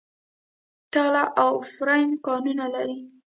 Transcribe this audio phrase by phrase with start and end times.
[0.93, 2.99] تاله او برفک کانونه لري؟